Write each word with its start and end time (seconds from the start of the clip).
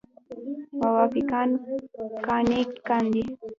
موافقان 0.79 1.49
قانع 2.25 2.59
کاندي. 2.87 3.23